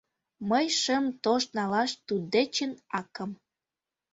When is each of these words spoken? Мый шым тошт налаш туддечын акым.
Мый 0.49 0.65
шым 0.81 1.05
тошт 1.23 1.49
налаш 1.57 1.91
туддечын 2.07 2.71
акым. 2.99 3.31